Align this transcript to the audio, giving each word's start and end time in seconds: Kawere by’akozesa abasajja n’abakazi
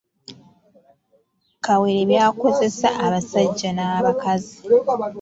Kawere 1.63 2.01
by’akozesa 2.09 2.87
abasajja 3.05 3.69
n’abakazi 3.77 4.55